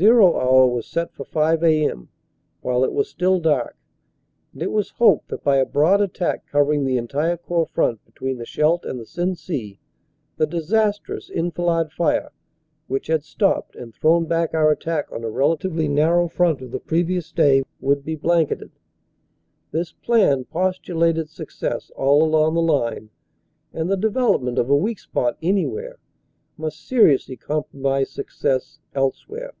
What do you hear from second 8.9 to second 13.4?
the Sensee the disastrous enfilade fire, which had